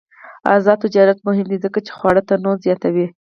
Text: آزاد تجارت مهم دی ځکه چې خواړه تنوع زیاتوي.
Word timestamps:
آزاد 0.55 0.77
تجارت 0.85 1.17
مهم 1.27 1.47
دی 1.51 1.57
ځکه 1.65 1.79
چې 1.85 1.91
خواړه 1.97 2.21
تنوع 2.27 2.55
زیاتوي. 2.65 3.07